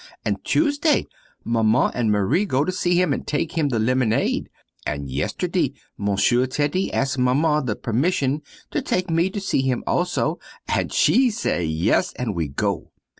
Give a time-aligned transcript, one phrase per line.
[0.25, 1.05] And Tuesday
[1.45, 4.49] Maman and Marie go to see him and take him the lemonade.
[4.83, 8.41] And yesterday Monsieur Teddy ask Maman the permission
[8.71, 12.89] to take me to see him also and she say yes and we go.